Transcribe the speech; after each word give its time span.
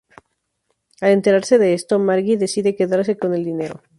Al 1.01 1.11
enterarse 1.11 1.59
de 1.59 1.75
esto, 1.75 1.99
Margie 1.99 2.35
decide 2.35 2.75
quedarse 2.75 3.19
con 3.19 3.35
el 3.35 3.45
dinero. 3.45 3.83